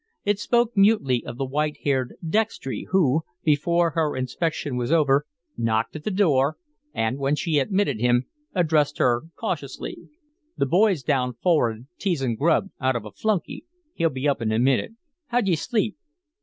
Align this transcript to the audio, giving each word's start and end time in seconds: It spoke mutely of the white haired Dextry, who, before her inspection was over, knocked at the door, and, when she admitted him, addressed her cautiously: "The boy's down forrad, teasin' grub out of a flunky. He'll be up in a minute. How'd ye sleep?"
It 0.25 0.39
spoke 0.39 0.71
mutely 0.75 1.23
of 1.27 1.37
the 1.37 1.45
white 1.45 1.77
haired 1.83 2.15
Dextry, 2.27 2.87
who, 2.89 3.21
before 3.43 3.91
her 3.91 4.15
inspection 4.17 4.75
was 4.75 4.91
over, 4.91 5.27
knocked 5.55 5.95
at 5.95 6.03
the 6.03 6.09
door, 6.09 6.57
and, 6.91 7.19
when 7.19 7.35
she 7.35 7.59
admitted 7.59 7.99
him, 7.99 8.25
addressed 8.55 8.97
her 8.97 9.25
cautiously: 9.35 10.09
"The 10.57 10.65
boy's 10.65 11.03
down 11.03 11.35
forrad, 11.35 11.85
teasin' 11.99 12.35
grub 12.35 12.71
out 12.79 12.95
of 12.95 13.05
a 13.05 13.11
flunky. 13.11 13.65
He'll 13.93 14.09
be 14.09 14.27
up 14.27 14.41
in 14.41 14.51
a 14.51 14.57
minute. 14.57 14.93
How'd 15.27 15.47
ye 15.47 15.55
sleep?" 15.55 15.95